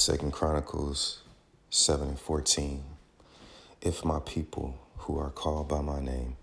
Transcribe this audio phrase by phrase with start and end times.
[0.00, 1.18] Second Chronicles
[1.68, 2.82] 7 and 14.
[3.82, 6.38] If my people who are called by my name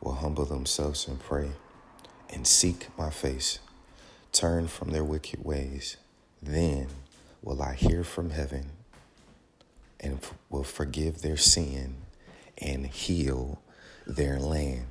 [0.00, 1.52] will humble themselves and pray
[2.30, 3.60] and seek my face,
[4.32, 5.98] turn from their wicked ways,
[6.42, 6.88] then
[7.42, 8.72] will I hear from heaven
[10.00, 10.18] and
[10.48, 11.94] will forgive their sin
[12.58, 13.62] and heal
[14.04, 14.88] their land.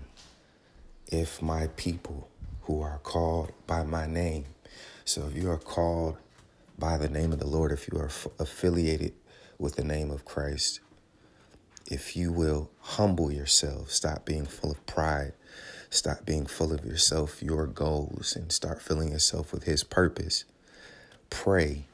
[1.12, 2.30] If my people
[2.62, 4.46] who are called by my name,
[5.04, 6.16] so if you are called
[6.80, 9.14] by the name of the Lord, if you are f- affiliated
[9.58, 10.80] with the name of Christ,
[11.86, 15.34] if you will humble yourself, stop being full of pride,
[15.90, 20.46] stop being full of yourself, your goals, and start filling yourself with His purpose,
[21.30, 21.86] pray,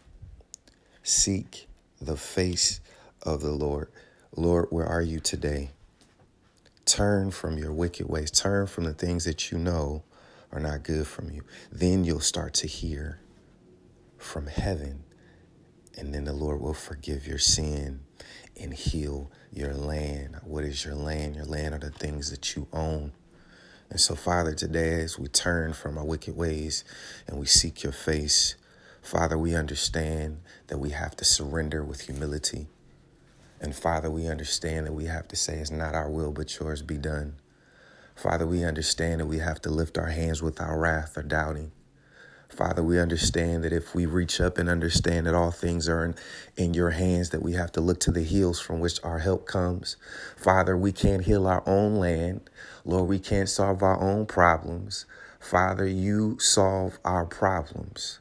[1.02, 1.67] seek
[1.99, 2.79] the face
[3.23, 3.90] of the Lord.
[4.35, 5.71] Lord, where are you today?
[6.85, 10.04] Turn from your wicked ways, turn from the things that you know
[10.52, 11.41] are not good from you.
[11.71, 13.20] Then you'll start to hear
[14.17, 15.03] from heaven.
[15.97, 18.01] And then the Lord will forgive your sin
[18.59, 20.37] and heal your land.
[20.43, 21.35] What is your land?
[21.35, 23.13] Your land are the things that you own.
[23.90, 26.84] And so, Father, today as we turn from our wicked ways
[27.27, 28.55] and we seek your face,
[29.01, 32.68] Father, we understand that we have to surrender with humility.
[33.62, 36.81] And Father, we understand that we have to say, It's not our will, but yours
[36.81, 37.35] be done.
[38.15, 41.71] Father, we understand that we have to lift our hands with our wrath or doubting.
[42.49, 46.15] Father, we understand that if we reach up and understand that all things are in,
[46.57, 49.46] in your hands, that we have to look to the hills from which our help
[49.46, 49.98] comes.
[50.37, 52.49] Father, we can't heal our own land.
[52.85, 55.05] Lord, we can't solve our own problems.
[55.40, 58.20] Father, you solve our problems.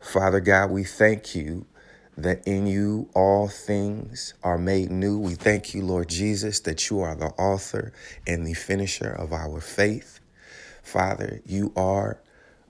[0.00, 1.66] Father God, we thank you
[2.16, 5.18] that in you all things are made new.
[5.18, 7.92] We thank you, Lord Jesus, that you are the author
[8.26, 10.20] and the finisher of our faith.
[10.82, 12.20] Father, you are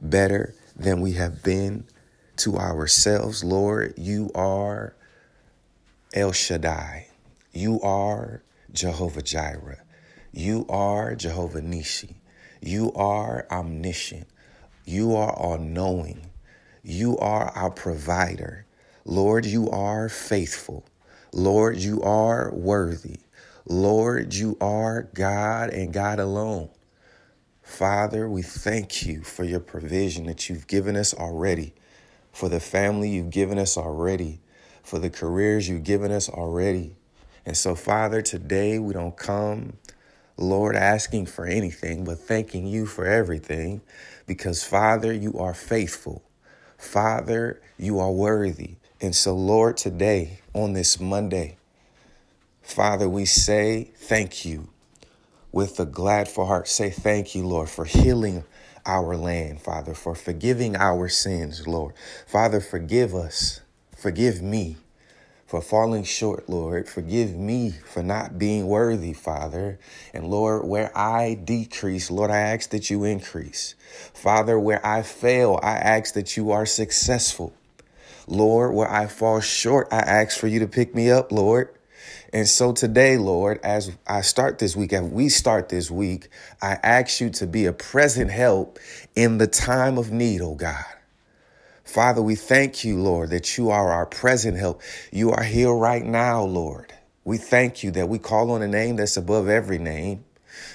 [0.01, 1.85] better than we have been
[2.37, 3.45] to ourselves.
[3.45, 4.95] Lord, you are
[6.13, 7.09] El Shaddai.
[7.53, 9.81] You are Jehovah Jireh.
[10.33, 12.15] You are Jehovah Nissi.
[12.61, 14.27] You are omniscient.
[14.85, 16.31] You are all knowing.
[16.83, 18.67] You are our provider.
[19.05, 20.85] Lord, you are faithful.
[21.33, 23.21] Lord, you are worthy.
[23.67, 26.69] Lord, you are God and God alone.
[27.65, 31.73] Father, we thank you for your provision that you've given us already,
[32.31, 34.39] for the family you've given us already,
[34.83, 36.95] for the careers you've given us already.
[37.45, 39.79] And so, Father, today we don't come,
[40.37, 43.81] Lord, asking for anything, but thanking you for everything
[44.27, 46.23] because, Father, you are faithful.
[46.77, 48.77] Father, you are worthy.
[49.01, 51.57] And so, Lord, today, on this Monday,
[52.63, 54.69] Father, we say thank you
[55.55, 58.43] with a gladful heart say thank you, Lord, for healing
[58.85, 61.95] our land, Father, for forgiving our sins, Lord.
[62.27, 63.61] Father, forgive us.
[63.97, 64.79] Forgive me
[65.47, 66.89] for falling short, Lord.
[66.89, 69.79] Forgive me for not being worthy, Father.
[70.13, 73.77] And Lord, where I decrease, Lord, I ask that you increase.
[74.13, 77.55] Father, where I fail, I ask that you are successful.
[78.27, 81.69] Lord, where I fall short, I ask for you to pick me up, Lord.
[82.33, 86.29] And so today, Lord, as I start this week, as we start this week,
[86.61, 88.79] I ask you to be a present help
[89.15, 90.85] in the time of need, oh God.
[91.85, 94.83] Father, we thank you, Lord, that you are our present help.
[95.13, 96.93] You are here right now, Lord.
[97.25, 100.25] We thank you that we call on a name that's above every name,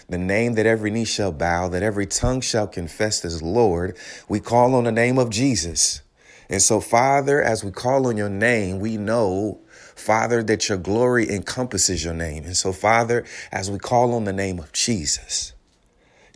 [0.07, 3.97] the name that every knee shall bow, that every tongue shall confess as Lord.
[4.28, 6.01] We call on the name of Jesus.
[6.50, 9.59] And so, Father, as we call on your name, we know
[9.99, 12.45] Father, that your glory encompasses your name.
[12.45, 15.53] And so, Father, as we call on the name of Jesus,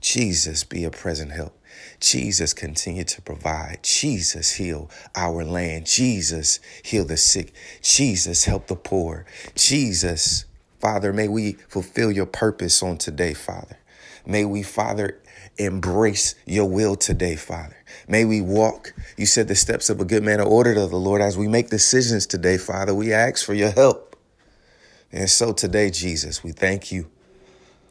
[0.01, 1.57] Jesus be a present help.
[1.99, 3.79] Jesus continue to provide.
[3.81, 5.85] Jesus heal our land.
[5.85, 7.53] Jesus heal the sick.
[7.81, 9.25] Jesus help the poor.
[9.55, 10.45] Jesus,
[10.79, 13.77] Father, may we fulfill your purpose on today, Father.
[14.25, 15.19] May we, Father,
[15.57, 17.77] embrace your will today, Father.
[18.07, 18.93] May we walk.
[19.17, 21.21] You said the steps of a good man are ordered of the Lord.
[21.21, 24.15] As we make decisions today, Father, we ask for your help.
[25.11, 27.09] And so today, Jesus, we thank you.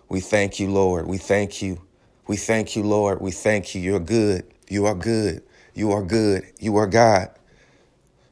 [0.09, 1.07] We thank you, Lord.
[1.07, 1.81] We thank you.
[2.27, 3.21] We thank you, Lord.
[3.21, 3.81] We thank you.
[3.81, 4.45] You're good.
[4.69, 5.43] You are good.
[5.75, 6.45] You are good.
[6.59, 7.31] You are God.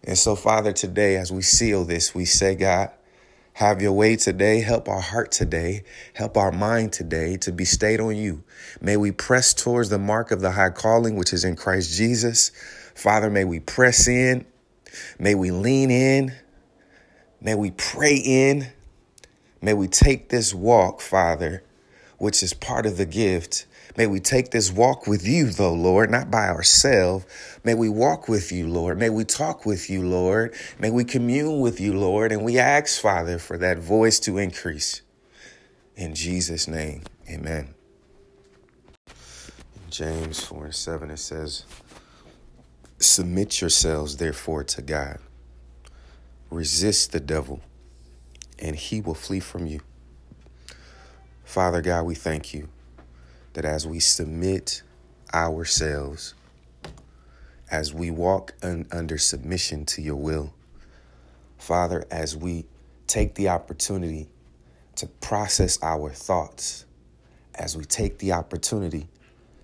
[0.05, 2.91] And so, Father, today, as we seal this, we say, God,
[3.55, 4.61] have your way today.
[4.61, 5.85] Help our heart today.
[6.15, 8.43] Help our mind today to be stayed on you.
[8.81, 12.51] May we press towards the mark of the high calling, which is in Christ Jesus.
[12.95, 14.47] Father, may we press in.
[15.19, 16.33] May we lean in.
[17.41, 18.69] May we pray in.
[19.63, 21.63] May we take this walk, Father,
[22.19, 23.67] which is part of the gift.
[23.97, 27.27] May we take this walk with you, though, Lord, not by ourselves.
[27.65, 28.99] May we walk with you, Lord.
[28.99, 30.55] May we talk with you, Lord.
[30.79, 32.33] May we commune with you, Lord.
[32.33, 35.03] And we ask, Father, for that voice to increase.
[35.97, 37.75] In Jesus' name, amen.
[39.07, 41.65] In James 4 and 7, it says,
[42.99, 45.19] Submit yourselves, therefore, to God.
[46.51, 47.61] Resist the devil,
[48.59, 49.81] and he will flee from you.
[51.45, 52.69] Father God, we thank you
[53.53, 54.83] that as we submit
[55.35, 56.35] ourselves,
[57.71, 60.55] as we walk un- under submission to your will,
[61.59, 62.67] Father, as we
[63.07, 64.29] take the opportunity
[64.97, 66.85] to process our thoughts,
[67.55, 69.09] as we take the opportunity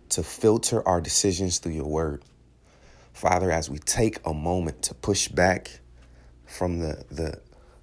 [0.09, 2.23] to filter our decisions through your word,
[3.13, 5.81] Father, as we take a moment to push back
[6.45, 7.41] from the, the,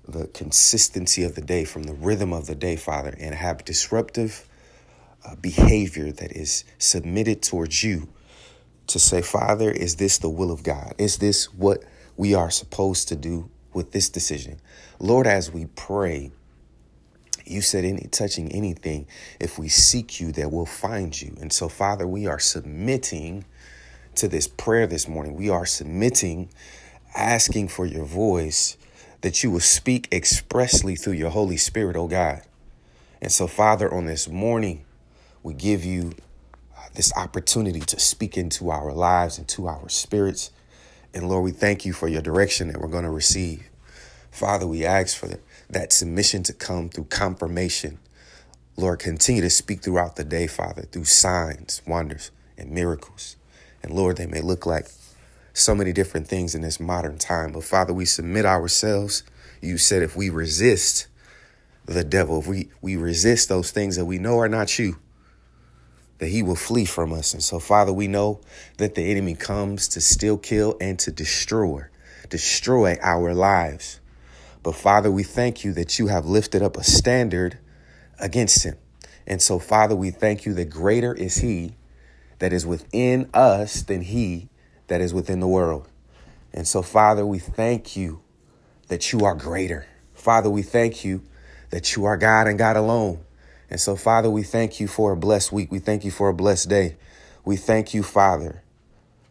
[0.07, 4.47] the consistency of the day, from the rhythm of the day, Father, and have disruptive
[5.25, 8.09] uh, behavior that is submitted towards you
[8.87, 10.93] to say, Father, is this the will of God?
[10.97, 11.83] Is this what
[12.17, 14.59] we are supposed to do with this decision?
[14.99, 16.31] Lord, as we pray,
[17.45, 19.07] you said any touching anything,
[19.39, 21.35] if we seek you, that we'll find you.
[21.41, 23.45] And so, Father, we are submitting
[24.15, 25.35] to this prayer this morning.
[25.35, 26.49] We are submitting,
[27.15, 28.77] asking for your voice
[29.21, 32.41] that you will speak expressly through your Holy Spirit, oh God.
[33.21, 34.83] And so, Father, on this morning,
[35.43, 36.13] we give you
[36.75, 40.51] uh, this opportunity to speak into our lives and to our spirits.
[41.13, 43.69] And Lord, we thank you for your direction that we're going to receive.
[44.31, 45.29] Father, we ask for
[45.69, 47.99] that submission to come through confirmation.
[48.75, 53.35] Lord, continue to speak throughout the day, Father, through signs, wonders, and miracles.
[53.83, 54.87] And Lord, they may look like
[55.53, 57.51] so many different things in this modern time.
[57.51, 59.23] But Father, we submit ourselves.
[59.61, 61.07] You said if we resist
[61.85, 64.97] the devil, if we, we resist those things that we know are not you,
[66.19, 67.33] that he will flee from us.
[67.33, 68.41] And so, Father, we know
[68.77, 71.85] that the enemy comes to steal, kill, and to destroy,
[72.29, 73.99] destroy our lives.
[74.61, 77.57] But Father, we thank you that you have lifted up a standard
[78.19, 78.77] against him.
[79.27, 81.75] And so, Father, we thank you that greater is he
[82.39, 84.49] that is within us than he
[84.87, 85.87] that is within the world.
[86.53, 88.21] And so, Father, we thank you
[88.87, 89.85] that you are greater.
[90.13, 91.23] Father, we thank you
[91.71, 93.19] that you are God and God alone.
[93.73, 95.71] And so, Father, we thank you for a blessed week.
[95.71, 96.95] We thank you for a blessed day.
[97.43, 98.61] We thank you, Father,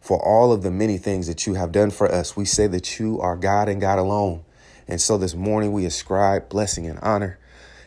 [0.01, 2.35] for all of the many things that you have done for us.
[2.35, 4.43] We say that you are God and God alone.
[4.85, 7.39] And so this morning we ascribe blessing and honor.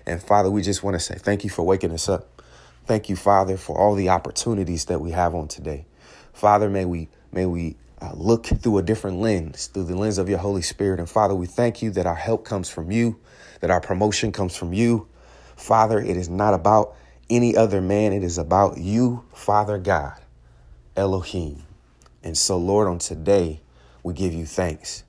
[0.07, 2.41] And Father, we just want to say thank you for waking us up.
[2.87, 5.85] Thank you, Father, for all the opportunities that we have on today.
[6.33, 10.31] Father, may we may we uh, look through a different lens, through the lens of
[10.31, 11.01] your Holy Spirit.
[11.01, 13.21] And Father, we thank you that our help comes from you,
[13.61, 15.07] that our promotion comes from you,
[15.57, 16.95] Father, it is not about
[17.29, 18.13] any other man.
[18.13, 20.15] It is about you, Father God,
[20.97, 21.63] Elohim.
[22.23, 23.61] And so, Lord, on today,
[24.03, 25.03] we give you thanks.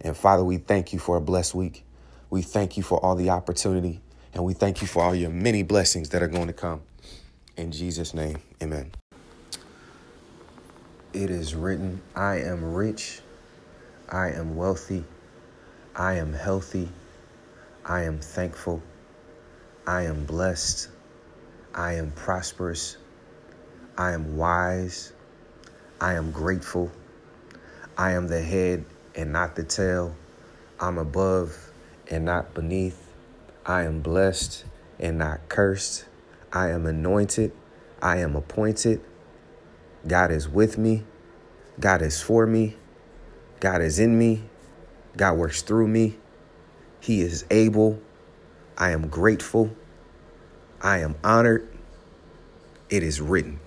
[0.00, 1.84] And Father, we thank you for a blessed week.
[2.30, 4.00] We thank you for all the opportunity.
[4.34, 6.80] And we thank you for all your many blessings that are going to come.
[7.56, 8.92] In Jesus' name, amen.
[11.12, 13.20] It is written, I am rich,
[14.08, 15.04] I am wealthy,
[15.94, 16.88] I am healthy,
[17.84, 18.82] I am thankful.
[19.86, 20.90] I am blessed.
[21.74, 22.98] I am prosperous.
[23.98, 25.12] I am wise.
[26.00, 26.92] I am grateful.
[27.98, 28.84] I am the head
[29.16, 30.14] and not the tail.
[30.78, 31.72] I'm above
[32.08, 33.12] and not beneath.
[33.66, 34.64] I am blessed
[35.00, 36.04] and not cursed.
[36.52, 37.52] I am anointed.
[38.00, 39.00] I am appointed.
[40.06, 41.04] God is with me.
[41.80, 42.76] God is for me.
[43.58, 44.44] God is in me.
[45.16, 46.18] God works through me.
[47.00, 48.00] He is able.
[48.78, 49.70] I am grateful.
[50.82, 51.68] I am honored.
[52.90, 53.60] It is written.